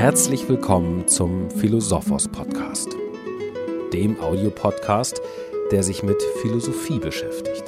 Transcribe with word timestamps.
Herzlich 0.00 0.48
willkommen 0.48 1.06
zum 1.08 1.50
Philosophos 1.50 2.26
Podcast, 2.26 2.96
dem 3.92 4.18
Audiopodcast, 4.18 5.20
der 5.72 5.82
sich 5.82 6.02
mit 6.02 6.16
Philosophie 6.40 6.98
beschäftigt. 6.98 7.64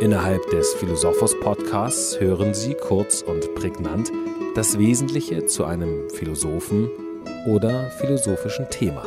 Innerhalb 0.00 0.48
des 0.48 0.72
Philosophos 0.72 1.38
Podcasts 1.38 2.18
hören 2.18 2.54
Sie 2.54 2.72
kurz 2.72 3.20
und 3.20 3.54
prägnant 3.56 4.10
das 4.54 4.78
Wesentliche 4.78 5.44
zu 5.44 5.66
einem 5.66 6.08
Philosophen 6.08 6.88
oder 7.46 7.90
philosophischen 7.90 8.70
Thema. 8.70 9.04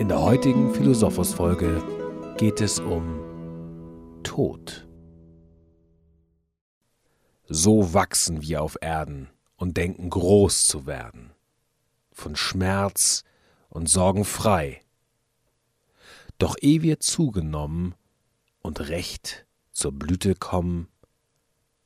In 0.00 0.08
der 0.08 0.20
heutigen 0.20 0.74
Philosophos 0.74 1.32
Folge 1.32 1.80
geht 2.38 2.60
es 2.60 2.80
um 2.80 3.20
Tod. 4.24 4.88
So 7.46 7.94
wachsen 7.94 8.42
wir 8.42 8.62
auf 8.62 8.76
Erden 8.80 9.28
und 9.54 9.76
denken 9.76 10.10
groß 10.10 10.66
zu 10.66 10.86
werden 10.88 11.31
von 12.12 12.36
Schmerz 12.36 13.24
und 13.68 13.88
Sorgen 13.88 14.24
frei. 14.24 14.82
Doch 16.38 16.56
ehe 16.60 16.82
wir 16.82 17.00
zugenommen 17.00 17.94
und 18.62 18.88
recht 18.88 19.46
zur 19.72 19.92
Blüte 19.92 20.34
kommen, 20.34 20.88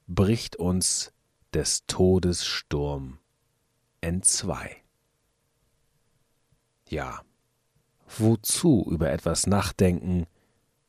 bricht 0.06 0.56
uns 0.56 1.12
des 1.52 1.86
Todes 1.86 2.44
Sturm 2.44 3.18
entzwei. 4.00 4.76
Ja, 6.88 7.22
wozu 8.18 8.86
über 8.90 9.10
etwas 9.10 9.46
nachdenken, 9.46 10.26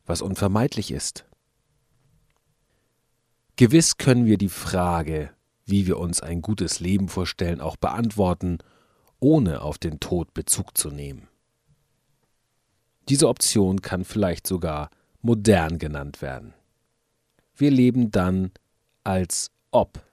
was 0.06 0.22
unvermeidlich 0.22 0.92
ist? 0.92 1.26
Gewiss 3.56 3.98
können 3.98 4.26
wir 4.26 4.38
die 4.38 4.50
Frage, 4.50 5.34
wie 5.66 5.88
wir 5.88 5.98
uns 5.98 6.22
ein 6.22 6.42
gutes 6.42 6.80
Leben 6.80 7.10
vorstellen, 7.10 7.60
auch 7.60 7.76
beantworten 7.76 8.60
ohne 9.20 9.62
auf 9.62 9.78
den 9.78 10.00
Tod 10.00 10.34
Bezug 10.34 10.78
zu 10.78 10.90
nehmen. 10.90 11.28
Diese 13.10 13.28
Option 13.30 13.82
kann 13.82 14.04
vielleicht 14.04 14.46
sogar 14.48 14.90
modern 15.22 15.80
genannt 15.80 16.22
werden. 16.22 16.54
Wir 17.56 17.72
leben 17.72 18.12
dann 18.12 18.52
als 19.04 19.52
ob. 19.72 20.04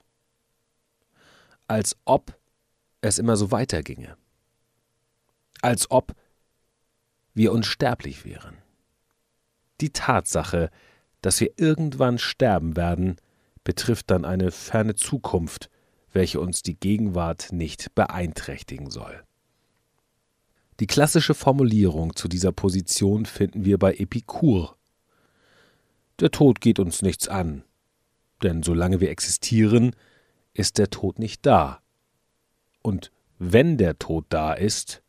Als 1.67 1.97
ob 2.05 2.39
es 3.01 3.19
immer 3.19 3.37
so 3.37 3.51
weiterginge. 3.51 4.17
Als 5.61 5.91
ob 5.91 6.15
wir 7.35 7.53
unsterblich 7.53 8.25
wären. 8.25 8.57
Die 9.81 9.91
Tatsache, 9.91 10.71
dass 11.21 11.41
wir 11.41 11.53
irgendwann 11.57 12.19
sterben 12.19 12.77
werden, 12.77 13.17
betrifft 13.65 14.11
dann 14.11 14.25
eine 14.25 14.51
ferne 14.51 14.95
Zukunft, 14.95 15.69
welche 16.15 16.41
uns 16.41 16.62
die 16.62 16.79
Gegenwart 16.79 17.48
nicht 17.53 17.95
beeinträchtigen 17.95 18.91
soll. 18.91 19.23
Die 20.81 20.87
klassische 20.87 21.34
Formulierung 21.34 22.17
zu 22.17 22.29
dieser 22.29 22.53
Position 22.53 23.27
finden 23.27 23.65
wir 23.65 23.79
bei 23.79 23.95
Epikur. 23.95 24.77
Der 26.20 26.31
Tod 26.31 26.61
geht 26.61 26.79
uns 26.79 27.03
nichts 27.03 27.29
an, 27.29 27.65
denn 28.42 28.62
solange 28.62 29.01
wir 29.01 29.11
existieren, 29.11 29.95
ist 30.53 30.79
der 30.79 30.91
Tod 30.91 31.19
nicht 31.19 31.45
da. 31.47 31.81
Und 32.83 33.11
wenn 33.39 33.77
der 33.77 33.98
Tod 33.98 34.27
da 34.29 34.53
ist, 34.53 35.03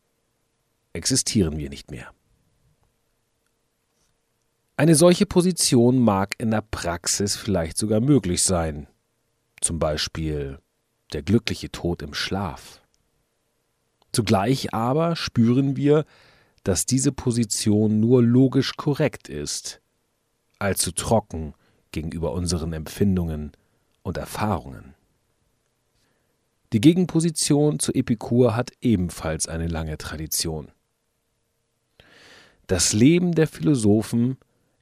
existieren 0.92 1.56
wir 1.56 1.70
nicht 1.70 1.90
mehr. 1.90 2.12
Eine 4.76 4.94
solche 4.94 5.26
Position 5.26 5.98
mag 5.98 6.34
in 6.38 6.50
der 6.50 6.62
Praxis 6.62 7.36
vielleicht 7.36 7.78
sogar 7.78 8.00
möglich 8.00 8.42
sein, 8.42 8.88
zum 9.60 9.78
Beispiel 9.78 10.58
der 11.12 11.22
glückliche 11.22 11.70
Tod 11.70 12.02
im 12.02 12.14
Schlaf. 12.14 12.82
Zugleich 14.12 14.72
aber 14.72 15.14
spüren 15.16 15.76
wir, 15.76 16.04
dass 16.64 16.86
diese 16.86 17.12
Position 17.12 18.00
nur 18.00 18.22
logisch 18.22 18.76
korrekt 18.76 19.28
ist, 19.28 19.80
allzu 20.58 20.90
trocken 20.92 21.54
gegenüber 21.92 22.32
unseren 22.32 22.72
Empfindungen 22.72 23.52
und 24.02 24.16
Erfahrungen. 24.16 24.94
Die 26.72 26.80
Gegenposition 26.80 27.78
zu 27.78 27.92
Epikur 27.94 28.56
hat 28.56 28.72
ebenfalls 28.80 29.46
eine 29.46 29.68
lange 29.68 29.98
Tradition. 29.98 30.72
Das 32.66 32.92
Leben 32.92 33.32
der 33.32 33.46
Philosophen 33.46 34.38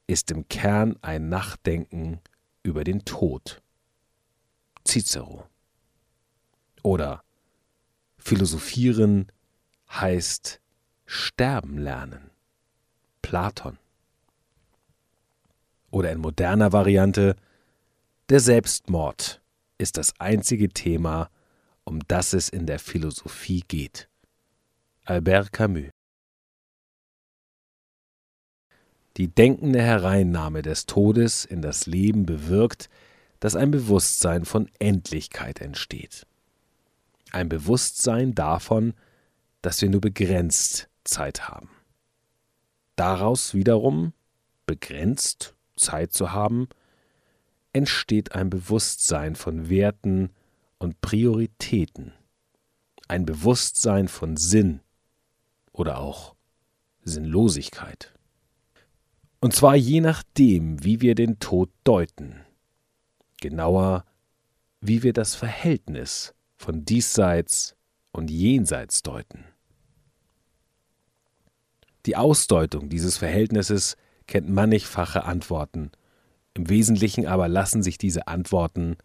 ist 0.06 0.30
im 0.30 0.48
Kern 0.48 0.96
ein 1.02 1.28
Nachdenken 1.28 2.20
über 2.62 2.84
den 2.84 3.04
Tod. 3.04 3.60
Cicero 4.86 5.44
oder 6.84 7.24
Philosophieren 8.18 9.32
heißt 9.90 10.60
sterben 11.06 11.78
lernen. 11.78 12.30
Platon. 13.22 13.78
Oder 15.90 16.12
in 16.12 16.18
moderner 16.18 16.72
Variante, 16.72 17.36
der 18.28 18.40
Selbstmord 18.40 19.40
ist 19.78 19.96
das 19.96 20.18
einzige 20.20 20.68
Thema, 20.68 21.30
um 21.84 22.00
das 22.06 22.32
es 22.32 22.48
in 22.48 22.66
der 22.66 22.78
Philosophie 22.78 23.64
geht. 23.66 24.08
Albert 25.04 25.52
Camus. 25.52 25.90
Die 29.16 29.28
denkende 29.28 29.80
Hereinnahme 29.80 30.62
des 30.62 30.86
Todes 30.86 31.44
in 31.44 31.62
das 31.62 31.86
Leben 31.86 32.26
bewirkt, 32.26 32.90
dass 33.40 33.54
ein 33.54 33.70
Bewusstsein 33.70 34.44
von 34.44 34.68
Endlichkeit 34.78 35.60
entsteht 35.60 36.26
ein 37.34 37.48
Bewusstsein 37.48 38.34
davon, 38.34 38.94
dass 39.60 39.82
wir 39.82 39.90
nur 39.90 40.00
begrenzt 40.00 40.88
Zeit 41.02 41.48
haben. 41.48 41.68
Daraus 42.96 43.54
wiederum, 43.54 44.12
begrenzt 44.66 45.54
Zeit 45.76 46.12
zu 46.12 46.32
haben, 46.32 46.68
entsteht 47.72 48.32
ein 48.36 48.50
Bewusstsein 48.50 49.34
von 49.34 49.68
Werten 49.68 50.30
und 50.78 51.00
Prioritäten, 51.00 52.12
ein 53.08 53.26
Bewusstsein 53.26 54.06
von 54.06 54.36
Sinn 54.36 54.80
oder 55.72 55.98
auch 55.98 56.36
Sinnlosigkeit. 57.02 58.14
Und 59.40 59.54
zwar 59.56 59.74
je 59.74 60.00
nachdem, 60.00 60.84
wie 60.84 61.00
wir 61.00 61.16
den 61.16 61.40
Tod 61.40 61.68
deuten, 61.82 62.40
genauer, 63.40 64.04
wie 64.80 65.02
wir 65.02 65.12
das 65.12 65.34
Verhältnis 65.34 66.32
von 66.64 66.86
diesseits 66.86 67.76
und 68.10 68.30
jenseits 68.30 69.02
deuten. 69.02 69.44
Die 72.06 72.16
Ausdeutung 72.16 72.88
dieses 72.88 73.18
Verhältnisses 73.18 73.98
kennt 74.26 74.48
mannigfache 74.48 75.24
Antworten, 75.24 75.92
im 76.54 76.70
Wesentlichen 76.70 77.26
aber 77.26 77.48
lassen 77.48 77.82
sich 77.82 77.98
diese 77.98 78.28
Antworten 78.28 78.96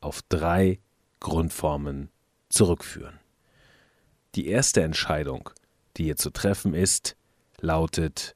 auf 0.00 0.22
drei 0.28 0.80
Grundformen 1.20 2.10
zurückführen. 2.48 3.20
Die 4.34 4.48
erste 4.48 4.82
Entscheidung, 4.82 5.50
die 5.96 6.04
hier 6.04 6.16
zu 6.16 6.30
treffen 6.30 6.74
ist, 6.74 7.16
lautet 7.60 8.34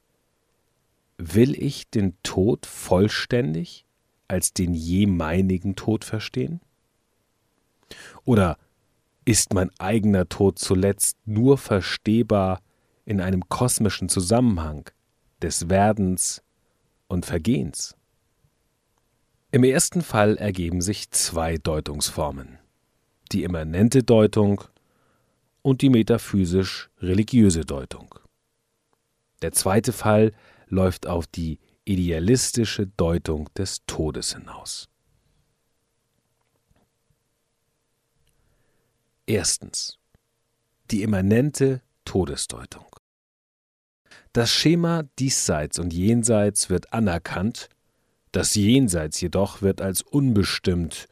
Will 1.16 1.60
ich 1.60 1.90
den 1.90 2.16
Tod 2.22 2.64
vollständig 2.64 3.86
als 4.28 4.52
den 4.52 4.72
jemeinigen 4.72 5.74
Tod 5.74 6.04
verstehen? 6.04 6.60
Oder 8.24 8.56
ist 9.28 9.52
mein 9.52 9.70
eigener 9.78 10.26
Tod 10.30 10.58
zuletzt 10.58 11.18
nur 11.26 11.58
verstehbar 11.58 12.62
in 13.04 13.20
einem 13.20 13.46
kosmischen 13.50 14.08
Zusammenhang 14.08 14.88
des 15.42 15.68
Werdens 15.68 16.42
und 17.08 17.26
Vergehens? 17.26 17.94
Im 19.50 19.64
ersten 19.64 20.00
Fall 20.00 20.38
ergeben 20.38 20.80
sich 20.80 21.10
zwei 21.10 21.58
Deutungsformen, 21.58 22.58
die 23.30 23.42
immanente 23.42 24.02
Deutung 24.02 24.64
und 25.60 25.82
die 25.82 25.90
metaphysisch-religiöse 25.90 27.66
Deutung. 27.66 28.14
Der 29.42 29.52
zweite 29.52 29.92
Fall 29.92 30.32
läuft 30.68 31.06
auf 31.06 31.26
die 31.26 31.58
idealistische 31.84 32.86
Deutung 32.86 33.50
des 33.58 33.84
Todes 33.84 34.34
hinaus. 34.34 34.88
Erstens. 39.28 39.98
Die 40.90 41.02
immanente 41.02 41.82
Todesdeutung. 42.06 42.86
Das 44.32 44.50
Schema 44.50 45.02
diesseits 45.18 45.78
und 45.78 45.92
jenseits 45.92 46.70
wird 46.70 46.94
anerkannt, 46.94 47.68
das 48.32 48.54
Jenseits 48.54 49.20
jedoch 49.20 49.60
wird 49.60 49.82
als 49.82 50.00
unbestimmt 50.00 51.08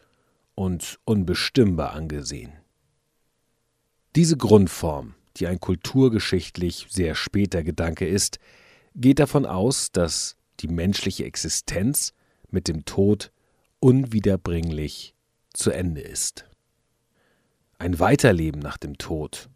und 0.55 0.99
unbestimmbar 1.05 1.93
angesehen. 1.93 2.55
Diese 4.15 4.39
Grundform, 4.39 5.15
die 5.37 5.47
ein 5.47 5.61
kulturgeschichtlich 5.61 6.87
sehr 6.89 7.15
später 7.15 7.63
Gedanke 7.63 8.09
ist, 8.09 8.39
geht 8.95 9.19
davon 9.19 9.45
aus, 9.45 9.93
dass 9.93 10.37
die 10.61 10.69
menschliche 10.69 11.27
Existenz 11.27 12.15
mit 12.49 12.67
dem 12.67 12.87
Tod 12.87 13.31
unwiederbringlich 13.79 15.15
zu 15.53 15.71
Ende 15.71 16.01
ist 16.01 16.47
ein 17.79 17.99
Weiterleben 17.99 18.61
nach 18.61 18.77
dem 18.77 18.99
Tod 18.99 19.49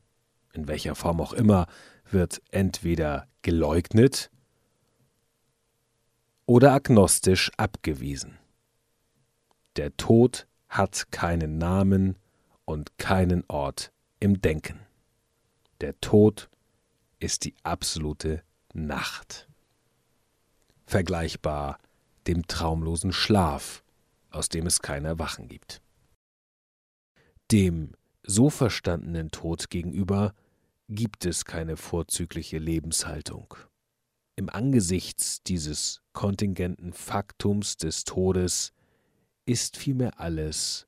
in 0.53 0.69
welcher 0.69 0.95
Form 0.95 1.21
auch 1.21 1.33
immer, 1.33 1.67
wird 2.11 2.43
entweder 2.51 3.29
geleugnet 3.43 4.31
oder 6.47 6.73
agnostisch 6.73 7.51
abgewiesen. 7.57 8.39
Der 9.77 9.97
Tod 9.97 10.47
hat 10.69 11.11
keinen 11.13 11.59
Namen 11.59 12.17
und 12.65 12.99
keinen 12.99 13.45
Ort 13.49 13.93
im 14.19 14.41
Denken. 14.41 14.81
Der 15.81 15.99
Tod 16.01 16.51
ist 17.19 17.45
die 17.45 17.55
absolute 17.63 18.43
Nacht. 18.73 19.49
Vergleichbar 20.87 21.79
dem 22.27 22.47
traumlosen 22.47 23.13
Schlaf, 23.13 23.83
aus 24.31 24.49
dem 24.49 24.67
es 24.67 24.81
kein 24.81 25.05
Erwachen 25.05 25.49
gibt. 25.49 25.81
Dem 27.51 27.93
so 28.31 28.49
verstandenen 28.49 29.31
Tod 29.31 29.71
gegenüber 29.71 30.35
gibt 30.89 31.27
es 31.27 31.45
keine 31.45 31.77
vorzügliche 31.77 32.59
Lebenshaltung. 32.59 33.55
Im 34.37 34.49
Angesichts 34.49 35.43
dieses 35.43 36.01
kontingenten 36.13 36.93
Faktums 36.93 37.77
des 37.77 38.05
Todes 38.05 38.73
ist 39.47 39.77
vielmehr 39.77 40.21
alles 40.21 40.87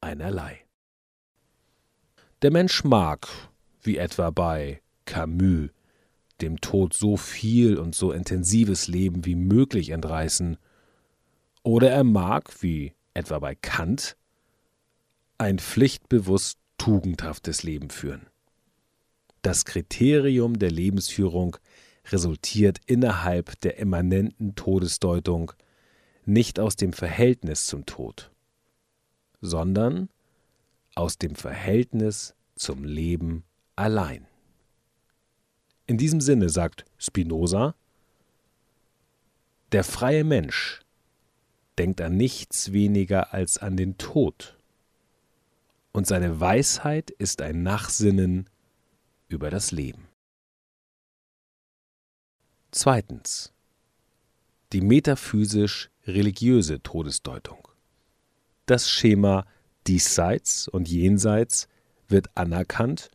einerlei. 0.00 0.64
Der 2.42 2.50
Mensch 2.50 2.84
mag, 2.84 3.28
wie 3.82 3.98
etwa 3.98 4.30
bei 4.30 4.80
Camus, 5.04 5.70
dem 6.40 6.60
Tod 6.60 6.94
so 6.94 7.16
viel 7.16 7.78
und 7.78 7.94
so 7.94 8.12
intensives 8.12 8.88
Leben 8.88 9.24
wie 9.26 9.34
möglich 9.34 9.90
entreißen, 9.90 10.56
oder 11.62 11.90
er 11.90 12.04
mag, 12.04 12.62
wie 12.62 12.94
etwa 13.12 13.40
bei 13.40 13.54
Kant, 13.56 14.16
ein 15.36 15.58
pflichtbewusst 15.58 16.58
tugendhaftes 16.88 17.64
Leben 17.64 17.90
führen. 17.90 18.22
Das 19.42 19.66
Kriterium 19.66 20.58
der 20.58 20.70
Lebensführung 20.70 21.58
resultiert 22.06 22.80
innerhalb 22.86 23.60
der 23.60 23.76
immanenten 23.76 24.54
Todesdeutung 24.54 25.52
nicht 26.24 26.58
aus 26.58 26.76
dem 26.76 26.94
Verhältnis 26.94 27.66
zum 27.66 27.84
Tod, 27.84 28.30
sondern 29.42 30.08
aus 30.94 31.18
dem 31.18 31.34
Verhältnis 31.34 32.34
zum 32.56 32.84
Leben 32.84 33.44
allein. 33.76 34.26
In 35.86 35.98
diesem 35.98 36.22
Sinne 36.22 36.48
sagt 36.48 36.86
Spinoza, 36.96 37.74
der 39.72 39.84
freie 39.84 40.24
Mensch 40.24 40.80
denkt 41.78 42.00
an 42.00 42.16
nichts 42.16 42.72
weniger 42.72 43.34
als 43.34 43.58
an 43.58 43.76
den 43.76 43.98
Tod, 43.98 44.57
und 45.98 46.06
seine 46.06 46.38
Weisheit 46.38 47.10
ist 47.10 47.42
ein 47.42 47.64
Nachsinnen 47.64 48.48
über 49.26 49.50
das 49.50 49.72
Leben. 49.72 50.06
Zweitens. 52.70 53.52
Die 54.72 54.80
metaphysisch-religiöse 54.80 56.84
Todesdeutung. 56.84 57.66
Das 58.66 58.88
Schema 58.88 59.44
diesseits 59.88 60.68
und 60.68 60.88
jenseits 60.88 61.66
wird 62.06 62.28
anerkannt 62.36 63.10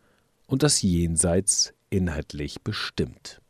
und 0.46 0.62
das 0.62 0.82
Jenseits 0.82 1.74
inhaltlich 1.90 2.64
bestimmt. 2.64 3.42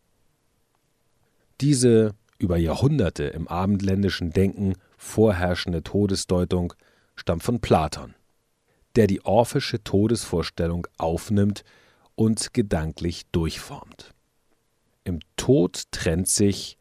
Diese 1.59 2.13
über 2.37 2.57
Jahrhunderte 2.57 3.23
im 3.23 3.47
abendländischen 3.47 4.29
Denken 4.29 4.75
vorherrschende 4.95 5.81
Todesdeutung 5.81 6.75
stammt 7.15 7.41
von 7.41 7.61
Platon, 7.61 8.13
der 8.95 9.07
die 9.07 9.25
orphische 9.25 9.83
Todesvorstellung 9.83 10.87
aufnimmt 10.97 11.63
und 12.15 12.53
gedanklich 12.53 13.25
durchformt. 13.31 14.13
Im 15.03 15.19
Tod 15.35 15.91
trennt 15.91 16.27
sich, 16.27 16.77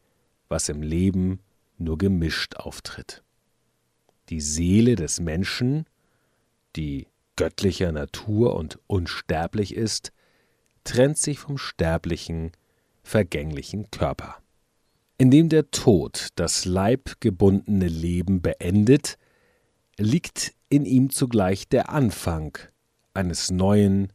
was 0.47 0.69
im 0.69 0.81
Leben 0.81 1.39
nur 1.77 1.97
gemischt 1.97 2.55
auftritt. 2.55 3.23
Die 4.29 4.41
Seele 4.41 4.95
des 4.95 5.19
Menschen, 5.19 5.85
die 6.75 7.07
göttlicher 7.35 7.91
Natur 7.91 8.55
und 8.55 8.79
unsterblich 8.87 9.75
ist, 9.75 10.13
trennt 10.83 11.17
sich 11.17 11.39
vom 11.39 11.57
sterblichen, 11.57 12.51
vergänglichen 13.03 13.89
Körper. 13.91 14.37
Indem 15.17 15.49
der 15.49 15.71
Tod 15.71 16.29
das 16.35 16.65
leibgebundene 16.65 17.87
Leben 17.87 18.41
beendet, 18.41 19.17
liegt 19.97 20.53
in 20.73 20.85
ihm 20.85 21.11
zugleich 21.11 21.67
der 21.67 21.91
Anfang 21.91 22.57
eines 23.13 23.51
neuen, 23.51 24.11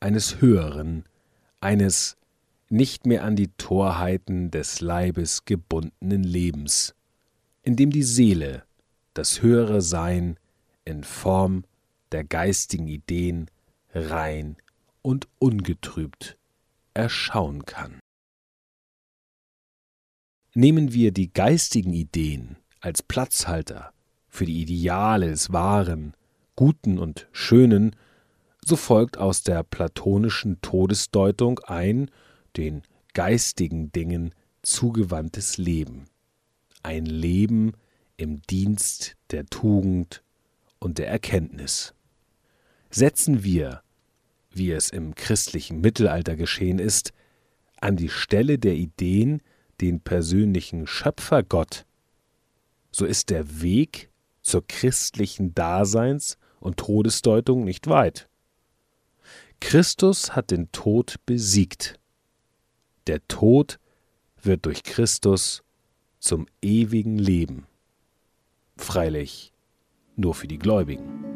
eines 0.00 0.40
höheren, 0.40 1.04
eines 1.60 2.16
nicht 2.70 3.04
mehr 3.04 3.24
an 3.24 3.36
die 3.36 3.48
Torheiten 3.58 4.50
des 4.50 4.80
Leibes 4.80 5.44
gebundenen 5.44 6.24
Lebens, 6.24 6.94
in 7.62 7.76
dem 7.76 7.90
die 7.90 8.04
Seele 8.04 8.64
das 9.12 9.42
höhere 9.42 9.82
Sein 9.82 10.38
in 10.86 11.04
Form 11.04 11.64
der 12.10 12.24
geistigen 12.24 12.88
Ideen 12.88 13.50
rein 13.92 14.56
und 15.02 15.28
ungetrübt 15.38 16.38
erschauen 16.94 17.66
kann. 17.66 18.00
Nehmen 20.54 20.94
wir 20.94 21.12
die 21.12 21.30
geistigen 21.30 21.92
Ideen 21.92 22.56
als 22.80 23.02
Platzhalter 23.02 23.92
für 24.36 24.46
die 24.46 24.62
Ideale 24.62 25.30
des 25.30 25.52
Wahren, 25.52 26.14
Guten 26.54 26.98
und 26.98 27.26
Schönen, 27.32 27.96
so 28.64 28.76
folgt 28.76 29.18
aus 29.18 29.42
der 29.42 29.62
platonischen 29.62 30.60
Todesdeutung 30.60 31.58
ein 31.60 32.10
den 32.56 32.82
geistigen 33.14 33.92
Dingen 33.92 34.34
zugewandtes 34.62 35.56
Leben, 35.58 36.04
ein 36.82 37.06
Leben 37.06 37.72
im 38.16 38.42
Dienst 38.42 39.16
der 39.30 39.46
Tugend 39.46 40.22
und 40.78 40.98
der 40.98 41.08
Erkenntnis. 41.08 41.94
Setzen 42.90 43.42
wir 43.42 43.82
wie 44.56 44.72
es 44.72 44.90
im 44.90 45.14
christlichen 45.14 45.80
Mittelalter 45.80 46.34
geschehen 46.34 46.78
ist, 46.78 47.12
an 47.80 47.96
die 47.96 48.08
Stelle 48.08 48.58
der 48.58 48.74
Ideen 48.74 49.42
den 49.80 50.00
persönlichen 50.00 50.86
Schöpfergott, 50.86 51.84
so 52.90 53.04
ist 53.04 53.28
der 53.28 53.60
Weg 53.60 54.08
zur 54.46 54.66
christlichen 54.66 55.54
Daseins- 55.54 56.38
und 56.60 56.76
Todesdeutung 56.76 57.64
nicht 57.64 57.88
weit. 57.88 58.28
Christus 59.60 60.36
hat 60.36 60.52
den 60.52 60.70
Tod 60.70 61.16
besiegt. 61.26 61.98
Der 63.08 63.26
Tod 63.26 63.80
wird 64.40 64.64
durch 64.66 64.84
Christus 64.84 65.64
zum 66.20 66.46
ewigen 66.62 67.18
Leben. 67.18 67.66
Freilich 68.76 69.52
nur 70.14 70.34
für 70.34 70.46
die 70.46 70.58
Gläubigen. 70.58 71.35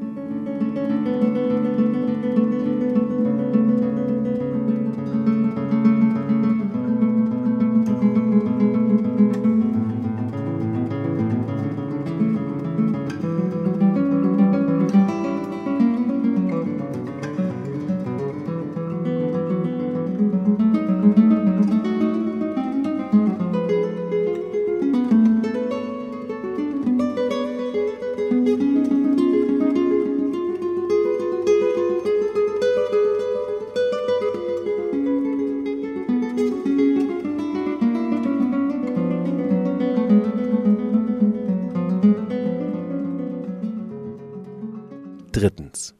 Drittens. 45.41 45.95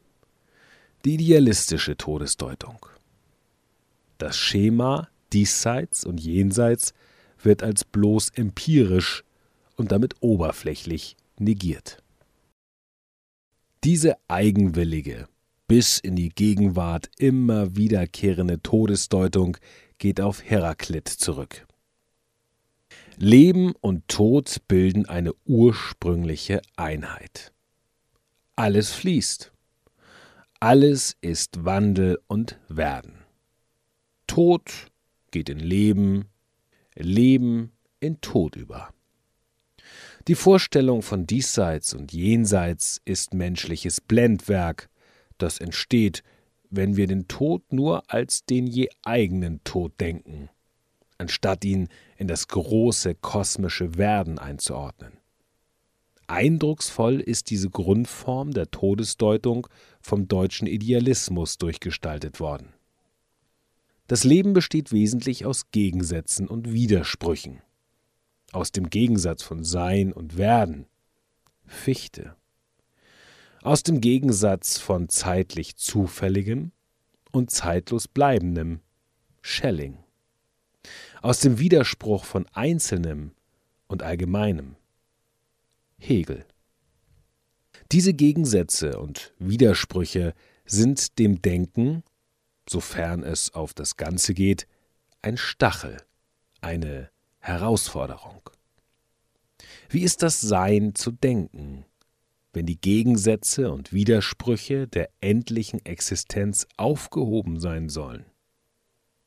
Die 1.03 1.15
idealistische 1.15 1.97
Todesdeutung. 1.97 2.85
Das 4.19 4.37
Schema 4.37 5.07
diesseits 5.33 6.05
und 6.05 6.19
jenseits 6.21 6.93
wird 7.41 7.63
als 7.63 7.83
bloß 7.83 8.29
empirisch 8.35 9.23
und 9.77 9.91
damit 9.91 10.13
oberflächlich 10.19 11.15
negiert. 11.39 12.03
Diese 13.83 14.15
eigenwillige, 14.27 15.27
bis 15.67 15.97
in 15.97 16.15
die 16.15 16.29
Gegenwart 16.29 17.09
immer 17.17 17.75
wiederkehrende 17.75 18.61
Todesdeutung 18.61 19.57
geht 19.97 20.21
auf 20.21 20.43
Heraklit 20.43 21.07
zurück. 21.07 21.65
Leben 23.17 23.73
und 23.81 24.07
Tod 24.07 24.57
bilden 24.67 25.07
eine 25.07 25.33
ursprüngliche 25.47 26.61
Einheit. 26.75 27.51
Alles 28.55 28.91
fließt. 28.91 29.51
Alles 30.59 31.15
ist 31.21 31.63
Wandel 31.65 32.19
und 32.27 32.59
Werden. 32.67 33.23
Tod 34.27 34.91
geht 35.31 35.49
in 35.49 35.59
Leben, 35.59 36.25
Leben 36.95 37.71
in 37.99 38.19
Tod 38.21 38.55
über. 38.55 38.93
Die 40.27 40.35
Vorstellung 40.35 41.01
von 41.01 41.25
Diesseits 41.25 41.93
und 41.93 42.13
Jenseits 42.13 43.01
ist 43.05 43.33
menschliches 43.33 44.01
Blendwerk, 44.01 44.89
das 45.37 45.59
entsteht, 45.59 46.21
wenn 46.69 46.95
wir 46.95 47.07
den 47.07 47.27
Tod 47.27 47.73
nur 47.73 48.03
als 48.11 48.45
den 48.45 48.67
je 48.67 48.89
eigenen 49.03 49.63
Tod 49.63 49.99
denken, 49.99 50.49
anstatt 51.17 51.65
ihn 51.65 51.87
in 52.17 52.27
das 52.27 52.47
große 52.47 53.15
kosmische 53.15 53.97
Werden 53.97 54.37
einzuordnen. 54.37 55.20
Eindrucksvoll 56.27 57.19
ist 57.19 57.49
diese 57.49 57.69
Grundform 57.69 58.51
der 58.51 58.71
Todesdeutung 58.71 59.67
vom 59.99 60.27
deutschen 60.27 60.67
Idealismus 60.67 61.57
durchgestaltet 61.57 62.39
worden. 62.39 62.73
Das 64.07 64.23
Leben 64.23 64.53
besteht 64.53 64.91
wesentlich 64.91 65.45
aus 65.45 65.71
Gegensätzen 65.71 66.47
und 66.47 66.71
Widersprüchen. 66.71 67.61
Aus 68.51 68.71
dem 68.71 68.89
Gegensatz 68.89 69.43
von 69.43 69.63
Sein 69.63 70.11
und 70.11 70.37
Werden 70.37 70.85
Fichte. 71.65 72.35
Aus 73.61 73.83
dem 73.83 74.01
Gegensatz 74.01 74.77
von 74.77 75.07
zeitlich 75.07 75.77
Zufälligem 75.77 76.71
und 77.31 77.51
zeitlos 77.51 78.07
Bleibendem 78.07 78.81
Schelling. 79.41 79.97
Aus 81.21 81.39
dem 81.39 81.59
Widerspruch 81.59 82.25
von 82.25 82.45
Einzelnem 82.53 83.31
und 83.87 84.03
Allgemeinem 84.03 84.75
Hegel. 86.01 86.45
Diese 87.91 88.13
Gegensätze 88.13 88.99
und 88.99 89.33
Widersprüche 89.37 90.33
sind 90.65 91.19
dem 91.19 91.43
Denken, 91.43 92.03
sofern 92.67 93.23
es 93.23 93.53
auf 93.53 93.75
das 93.75 93.97
Ganze 93.97 94.33
geht, 94.33 94.67
ein 95.21 95.37
Stachel, 95.37 95.97
eine 96.59 97.11
Herausforderung. 97.37 98.41
Wie 99.89 100.01
ist 100.01 100.23
das 100.23 100.41
Sein 100.41 100.95
zu 100.95 101.11
denken, 101.11 101.85
wenn 102.51 102.65
die 102.65 102.81
Gegensätze 102.81 103.71
und 103.71 103.93
Widersprüche 103.93 104.87
der 104.87 105.09
endlichen 105.21 105.85
Existenz 105.85 106.67
aufgehoben 106.77 107.59
sein 107.59 107.89
sollen? 107.89 108.25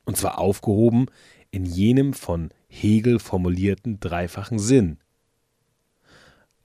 Und 0.03 0.17
zwar 0.17 0.39
aufgehoben 0.39 1.05
in 1.51 1.63
jenem 1.63 2.13
von 2.13 2.49
Hegel 2.67 3.19
formulierten 3.19 4.01
dreifachen 4.01 4.59
Sinn, 4.59 4.99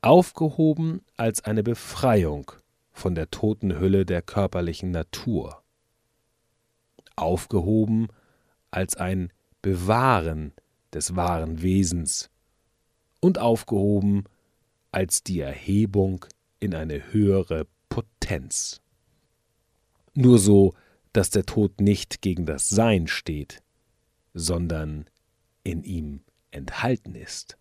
aufgehoben 0.02 1.02
als 1.16 1.44
eine 1.44 1.62
Befreiung 1.62 2.52
von 2.92 3.14
der 3.14 3.30
toten 3.30 3.78
Hülle 3.78 4.06
der 4.06 4.22
körperlichen 4.22 4.90
Natur, 4.90 5.62
aufgehoben 7.16 8.08
als 8.70 8.96
ein 8.96 9.32
Bewahren 9.62 10.52
des 10.92 11.16
wahren 11.16 11.62
Wesens 11.62 12.30
und 13.20 13.38
aufgehoben 13.38 14.24
als 14.92 15.22
die 15.22 15.40
Erhebung 15.40 16.24
in 16.58 16.74
eine 16.74 17.12
höhere 17.12 17.66
Potenz. 17.88 18.80
Nur 20.14 20.38
so, 20.38 20.74
dass 21.12 21.30
der 21.30 21.46
Tod 21.46 21.80
nicht 21.80 22.22
gegen 22.22 22.46
das 22.46 22.68
Sein 22.68 23.06
steht, 23.06 23.62
sondern 24.34 25.06
in 25.62 25.82
ihm 25.82 26.20
enthalten 26.50 27.14
ist. 27.14 27.56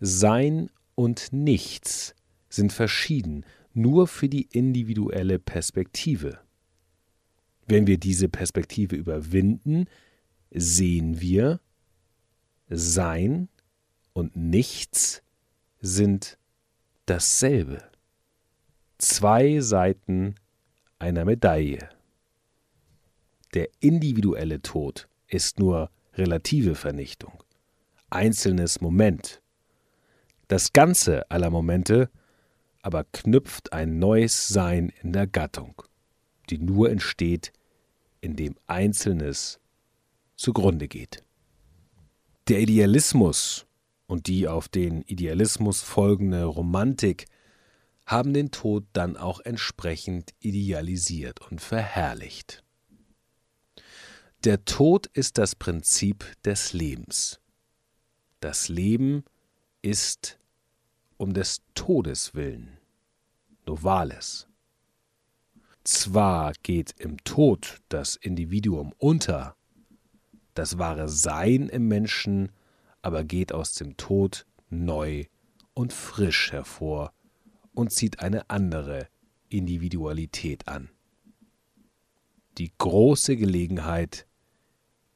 Sein 0.00 0.70
und 0.96 1.32
Nichts 1.32 2.16
sind 2.48 2.72
verschieden, 2.72 3.44
nur 3.72 4.08
für 4.08 4.28
die 4.28 4.48
individuelle 4.50 5.38
Perspektive. 5.38 6.40
Wenn 7.68 7.86
wir 7.86 7.98
diese 7.98 8.28
Perspektive 8.28 8.96
überwinden, 8.96 9.86
sehen 10.50 11.20
wir, 11.20 11.60
Sein 12.68 13.48
und 14.12 14.34
Nichts 14.34 15.22
sind 15.80 16.38
dasselbe. 17.04 17.82
Zwei 18.98 19.60
Seiten 19.60 20.34
einer 20.98 21.24
Medaille. 21.24 21.90
Der 23.54 23.68
individuelle 23.80 24.62
Tod 24.62 25.08
ist 25.28 25.58
nur 25.58 25.90
relative 26.14 26.74
Vernichtung, 26.74 27.42
einzelnes 28.08 28.80
Moment, 28.80 29.42
das 30.48 30.72
Ganze 30.72 31.30
aller 31.30 31.50
Momente 31.50 32.10
aber 32.86 33.02
knüpft 33.02 33.72
ein 33.72 33.98
neues 33.98 34.46
Sein 34.46 34.92
in 35.02 35.12
der 35.12 35.26
Gattung, 35.26 35.82
die 36.50 36.58
nur 36.58 36.88
entsteht, 36.88 37.52
indem 38.20 38.54
Einzelnes 38.68 39.58
zugrunde 40.36 40.86
geht. 40.86 41.24
Der 42.46 42.60
Idealismus 42.60 43.66
und 44.06 44.28
die 44.28 44.46
auf 44.46 44.68
den 44.68 45.02
Idealismus 45.02 45.82
folgende 45.82 46.44
Romantik 46.44 47.26
haben 48.06 48.32
den 48.32 48.52
Tod 48.52 48.84
dann 48.92 49.16
auch 49.16 49.40
entsprechend 49.40 50.32
idealisiert 50.38 51.40
und 51.50 51.60
verherrlicht. 51.60 52.62
Der 54.44 54.64
Tod 54.64 55.08
ist 55.08 55.38
das 55.38 55.56
Prinzip 55.56 56.24
des 56.44 56.72
Lebens. 56.72 57.40
Das 58.38 58.68
Leben 58.68 59.24
ist 59.24 59.35
ist 59.86 60.40
um 61.16 61.32
des 61.32 61.62
Todes 61.76 62.34
willen. 62.34 62.78
Novales. 63.66 64.48
Zwar 65.84 66.54
geht 66.64 66.92
im 66.98 67.22
Tod 67.22 67.80
das 67.88 68.16
Individuum 68.16 68.92
unter, 68.98 69.54
das 70.54 70.78
wahre 70.78 71.08
Sein 71.08 71.68
im 71.68 71.86
Menschen 71.86 72.50
aber 73.00 73.22
geht 73.22 73.52
aus 73.52 73.74
dem 73.74 73.96
Tod 73.96 74.44
neu 74.70 75.26
und 75.74 75.92
frisch 75.92 76.50
hervor 76.50 77.12
und 77.72 77.92
zieht 77.92 78.18
eine 78.18 78.50
andere 78.50 79.06
Individualität 79.48 80.66
an. 80.66 80.90
Die 82.58 82.72
große 82.76 83.36
Gelegenheit, 83.36 84.26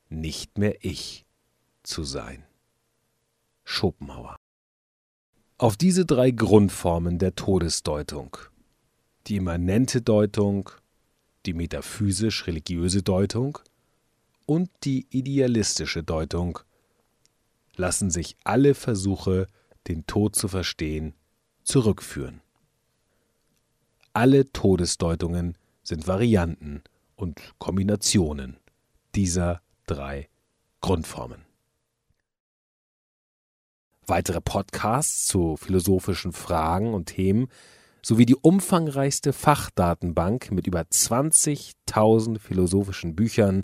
nicht 0.09 0.59
mehr 0.59 0.85
ich 0.85 1.27
zu 1.83 2.05
sein. 2.05 2.47
Schopenhauer 3.65 4.37
auf 5.61 5.77
diese 5.77 6.07
drei 6.07 6.31
Grundformen 6.31 7.19
der 7.19 7.35
Todesdeutung, 7.35 8.39
die 9.27 9.37
immanente 9.37 10.01
Deutung, 10.01 10.71
die 11.45 11.53
metaphysisch-religiöse 11.53 13.03
Deutung 13.03 13.59
und 14.47 14.71
die 14.85 15.07
idealistische 15.11 16.03
Deutung, 16.03 16.61
lassen 17.77 18.11
sich 18.11 18.37
alle 18.43 18.75
Versuche, 18.75 19.49
den 19.87 20.07
Tod 20.07 20.35
zu 20.35 20.49
verstehen, 20.49 21.13
zurückführen. 21.63 22.41
Alle 24.15 24.51
Todesdeutungen 24.53 25.59
sind 25.83 26.07
Varianten 26.07 26.83
und 27.17 27.39
Kombinationen 27.59 28.57
dieser 29.15 29.61
drei 29.87 30.31
Grundformen. 30.81 31.50
Weitere 34.11 34.41
Podcasts 34.41 35.27
zu 35.27 35.57
philosophischen 35.57 36.33
Fragen 36.33 36.95
und 36.95 37.07
Themen 37.07 37.47
sowie 38.03 38.27
die 38.27 38.35
umfangreichste 38.35 39.33
Fachdatenbank 39.33 40.51
mit 40.51 40.67
über 40.67 40.81
20.000 40.81 42.41
philosophischen 42.41 43.15
Büchern 43.15 43.63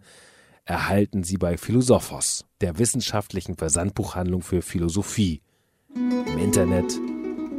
erhalten 0.65 1.25
Sie 1.25 1.37
bei 1.37 1.57
Philosophos, 1.57 2.45
der 2.61 2.79
wissenschaftlichen 2.79 3.57
Versandbuchhandlung 3.57 4.43
für 4.43 4.63
Philosophie, 4.63 5.43
im 5.97 6.39
Internet 6.39 6.97